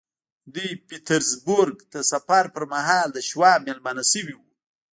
دوی 0.53 0.69
پيټرزبورګ 0.87 1.77
ته 1.91 1.99
د 2.03 2.07
سفر 2.11 2.43
پر 2.53 2.63
مهال 2.73 3.07
د 3.13 3.17
شواب 3.29 3.59
مېلمانه 3.67 4.03
شوي 4.11 4.35
وو. 4.37 4.47